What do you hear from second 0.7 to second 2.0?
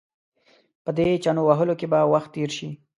په دې چنو وهلو کې به